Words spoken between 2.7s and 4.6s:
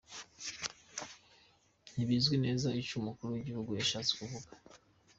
ico umukuru w'igihugu yashatse kuvuga.